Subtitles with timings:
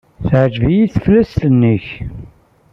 [0.27, 1.87] Teɛjeb-iyi teflest-nnek.